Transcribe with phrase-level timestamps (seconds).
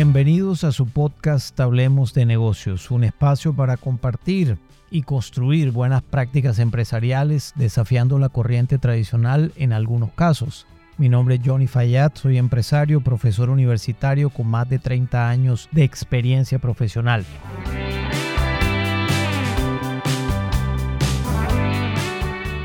[0.00, 4.56] Bienvenidos a su podcast Hablemos de negocios, un espacio para compartir
[4.92, 10.68] y construir buenas prácticas empresariales desafiando la corriente tradicional en algunos casos.
[10.98, 15.82] Mi nombre es Johnny Fayad, soy empresario, profesor universitario con más de 30 años de
[15.82, 17.26] experiencia profesional.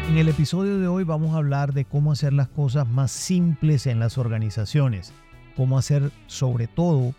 [0.08, 3.88] En el episodio de hoy vamos a hablar de cómo hacer las cosas más simples
[3.88, 5.12] en las organizaciones,
[5.56, 7.16] cómo hacer sobre todo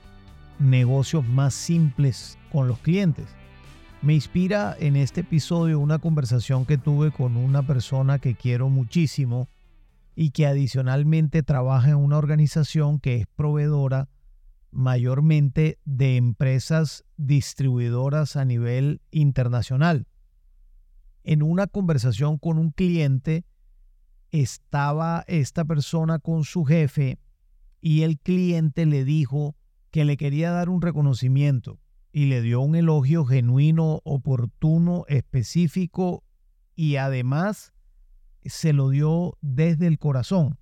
[0.59, 3.27] negocios más simples con los clientes.
[4.03, 9.49] Me inspira en este episodio una conversación que tuve con una persona que quiero muchísimo
[10.15, 14.09] y que adicionalmente trabaja en una organización que es proveedora
[14.71, 20.07] mayormente de empresas distribuidoras a nivel internacional
[21.25, 23.45] en una conversación con un cliente,
[24.31, 27.19] estaba esta persona con su jefe
[27.81, 29.57] y el cliente le dijo
[29.95, 31.79] que le quería dar un reconocimiento
[32.11, 36.25] y le dio un elogio genuino, oportuno, específico
[36.75, 37.73] y además
[38.45, 40.59] se lo dio desde el corazón.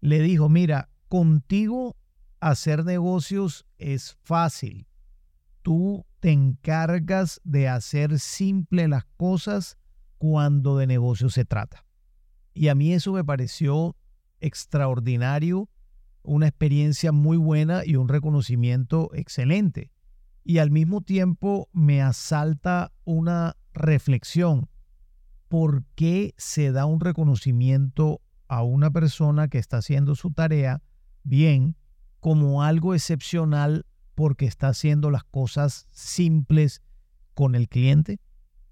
[0.00, 1.94] Le dijo, mira, contigo
[2.40, 4.86] hacer negocios es fácil.
[5.60, 9.76] Tú te encargas de hacer simple las cosas
[10.16, 11.84] cuando de negocio se trata.
[12.54, 13.94] Y a mí eso me pareció
[14.40, 15.68] extraordinario,
[16.22, 19.90] una experiencia muy buena y un reconocimiento excelente.
[20.44, 24.68] Y al mismo tiempo me asalta una reflexión.
[25.48, 30.82] ¿Por qué se da un reconocimiento a una persona que está haciendo su tarea
[31.22, 31.76] bien
[32.20, 36.82] como algo excepcional porque está haciendo las cosas simples
[37.34, 38.20] con el cliente?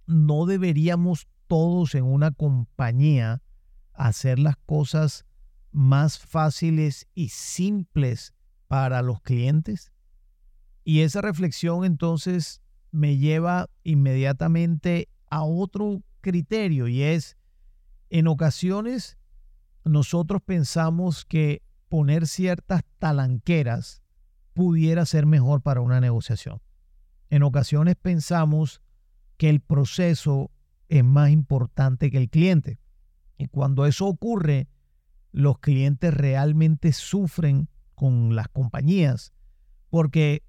[0.07, 3.43] ¿No deberíamos todos en una compañía
[3.93, 5.25] hacer las cosas
[5.77, 8.33] más fáciles y simples
[8.67, 9.93] para los clientes?
[10.85, 17.37] Y esa reflexión entonces me lleva inmediatamente a otro criterio y es,
[18.09, 19.19] en ocasiones
[19.85, 24.03] nosotros pensamos que poner ciertas talanqueras
[24.55, 26.63] pudiera ser mejor para una negociación.
[27.29, 28.81] En ocasiones pensamos
[29.37, 30.51] que el proceso
[30.89, 32.79] es más importante que el cliente.
[33.37, 34.69] Y cuando eso ocurre,
[35.37, 39.35] los clientes realmente sufren con las compañías
[39.91, 40.43] porque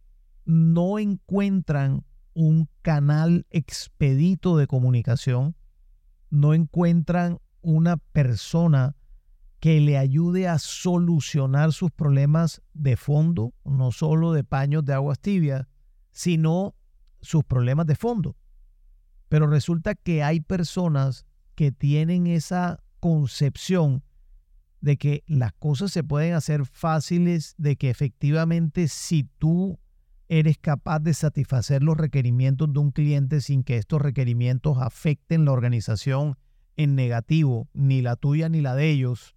[0.45, 5.57] no encuentran un canal expedito de comunicación,
[6.29, 8.95] no encuentran una persona
[9.59, 15.19] que le ayude a solucionar sus problemas de fondo, no solo de paños de aguas
[15.19, 15.67] tibias,
[16.11, 16.75] sino
[17.19, 18.37] sus problemas de fondo.
[19.27, 21.25] Pero resulta que hay personas
[21.55, 24.01] que tienen esa concepción
[24.87, 29.77] de que las cosas se pueden hacer fáciles, de que efectivamente si tú
[30.29, 35.51] eres capaz de satisfacer los requerimientos de un cliente sin que estos requerimientos afecten la
[35.51, 36.37] organización
[36.77, 39.35] en negativo, ni la tuya ni la de ellos,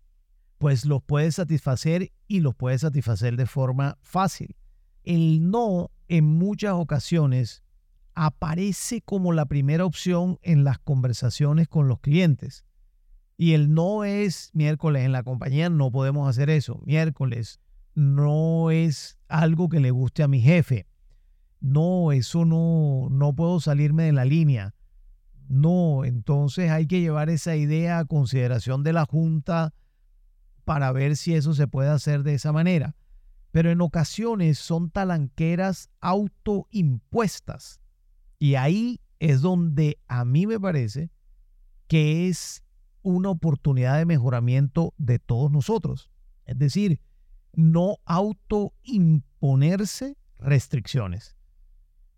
[0.58, 4.54] pues los puedes satisfacer y los puedes satisfacer de forma fácil.
[5.02, 7.64] El no en muchas ocasiones
[8.14, 12.64] aparece como la primera opción en las conversaciones con los clientes.
[13.40, 16.82] Y el no es miércoles en la compañía, no podemos hacer eso.
[16.84, 17.58] Miércoles
[17.94, 20.86] no es algo que le guste a mi jefe.
[21.58, 24.74] No, eso no, no puedo salirme de la línea.
[25.48, 29.72] No, entonces hay que llevar esa idea a consideración de la junta
[30.66, 32.94] para ver si eso se puede hacer de esa manera.
[33.52, 37.80] Pero en ocasiones son talanqueras autoimpuestas.
[38.38, 41.10] Y ahí es donde a mí me parece
[41.86, 42.62] que es
[43.02, 46.10] una oportunidad de mejoramiento de todos nosotros.
[46.44, 47.00] Es decir,
[47.54, 51.36] no autoimponerse restricciones.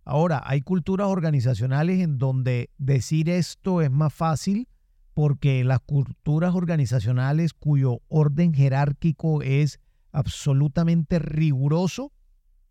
[0.04, 4.68] Ahora, hay culturas organizacionales en donde decir esto es más fácil
[5.14, 9.78] porque las culturas organizacionales cuyo orden jerárquico es
[10.10, 12.12] absolutamente riguroso,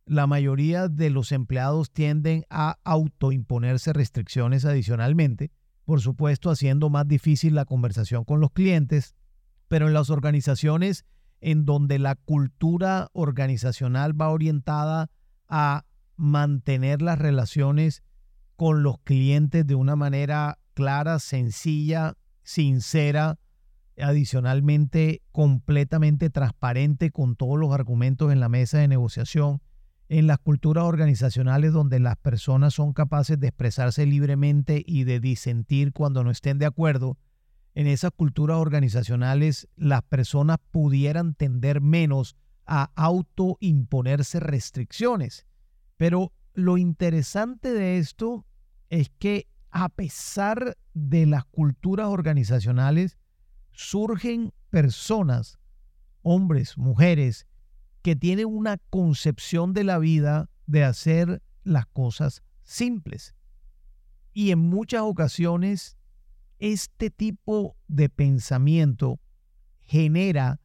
[0.06, 5.52] la mayoría de los empleados tienden a autoimponerse restricciones adicionalmente,
[5.86, 9.16] por supuesto haciendo más difícil la conversación con los clientes,
[9.68, 11.06] pero en las organizaciones
[11.40, 15.10] en donde la cultura organizacional va orientada
[15.48, 15.86] a
[16.16, 18.04] mantener las relaciones
[18.56, 23.40] con los clientes de una manera clara, sencilla, sincera,
[23.98, 29.62] adicionalmente completamente transparente con todos los argumentos en la mesa de negociación,
[30.12, 35.94] en las culturas organizacionales donde las personas son capaces de expresarse libremente y de disentir
[35.94, 37.18] cuando no estén de acuerdo,
[37.76, 42.36] en esas culturas organizacionales las personas pudieran tender menos
[42.66, 45.46] a autoimponerse restricciones.
[45.96, 48.46] Pero lo interesante de esto
[48.90, 53.18] es que a pesar de las culturas organizacionales,
[53.72, 55.58] surgen personas,
[56.22, 57.48] hombres, mujeres,
[58.02, 63.36] que tienen una concepción de la vida de hacer las cosas simples.
[64.34, 65.98] Y en muchas ocasiones,
[66.60, 69.20] este tipo de pensamiento
[69.80, 70.62] genera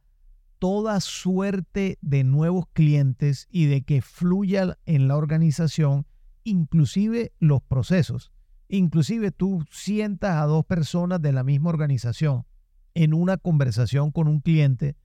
[0.59, 6.07] toda suerte de nuevos clientes y de que fluya en la organización,
[6.43, 8.31] inclusive los procesos.
[8.69, 12.45] Inclusive tú sientas a dos personas de la misma organización
[12.93, 14.95] en una conversación con un cliente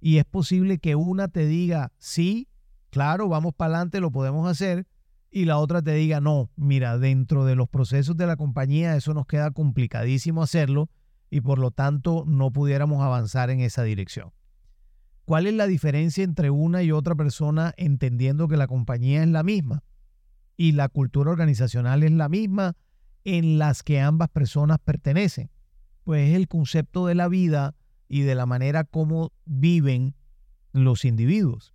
[0.00, 2.48] y es posible que una te diga, sí,
[2.90, 4.86] claro, vamos para adelante, lo podemos hacer,
[5.30, 9.12] y la otra te diga, no, mira, dentro de los procesos de la compañía eso
[9.14, 10.88] nos queda complicadísimo hacerlo
[11.30, 14.32] y por lo tanto no pudiéramos avanzar en esa dirección.
[15.26, 19.42] ¿Cuál es la diferencia entre una y otra persona entendiendo que la compañía es la
[19.42, 19.84] misma
[20.56, 22.76] y la cultura organizacional es la misma
[23.24, 25.50] en las que ambas personas pertenecen?
[26.04, 27.74] Pues es el concepto de la vida
[28.08, 30.14] y de la manera como viven
[30.72, 31.74] los individuos.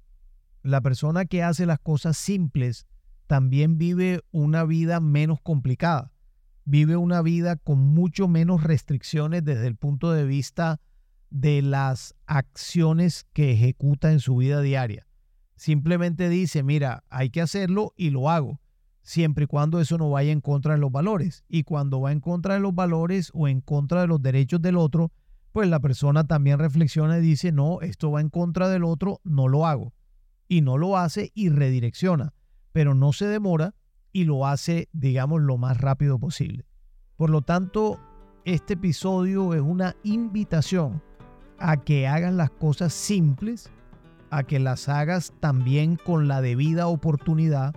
[0.61, 2.87] La persona que hace las cosas simples
[3.27, 6.11] también vive una vida menos complicada,
[6.65, 10.79] vive una vida con mucho menos restricciones desde el punto de vista
[11.29, 15.07] de las acciones que ejecuta en su vida diaria.
[15.55, 18.59] Simplemente dice, mira, hay que hacerlo y lo hago,
[19.01, 21.43] siempre y cuando eso no vaya en contra de los valores.
[21.47, 24.77] Y cuando va en contra de los valores o en contra de los derechos del
[24.77, 25.11] otro,
[25.53, 29.47] pues la persona también reflexiona y dice, no, esto va en contra del otro, no
[29.47, 29.93] lo hago.
[30.49, 32.33] Y no lo hace y redirecciona
[32.73, 33.75] pero no se demora
[34.11, 36.65] y lo hace, digamos, lo más rápido posible.
[37.15, 37.99] Por lo tanto,
[38.43, 41.01] este episodio es una invitación
[41.59, 43.71] a que hagan las cosas simples,
[44.31, 47.75] a que las hagas también con la debida oportunidad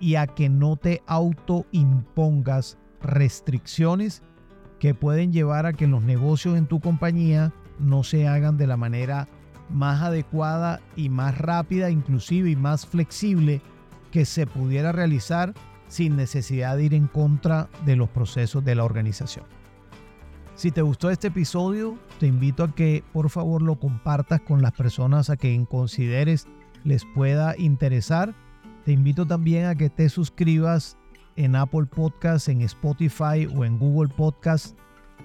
[0.00, 4.22] y a que no te autoimpongas restricciones
[4.78, 8.76] que pueden llevar a que los negocios en tu compañía no se hagan de la
[8.76, 9.28] manera
[9.70, 13.60] más adecuada y más rápida, inclusive y más flexible
[14.10, 15.54] que se pudiera realizar
[15.88, 19.44] sin necesidad de ir en contra de los procesos de la organización.
[20.54, 24.72] Si te gustó este episodio, te invito a que por favor lo compartas con las
[24.72, 26.48] personas a quien consideres
[26.82, 28.34] les pueda interesar.
[28.84, 30.97] Te invito también a que te suscribas
[31.38, 34.74] en Apple Podcasts, en Spotify o en Google Podcasts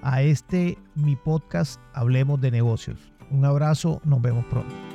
[0.03, 3.11] a este mi podcast Hablemos de negocios.
[3.31, 4.92] Un abrazo, nos vemos pronto.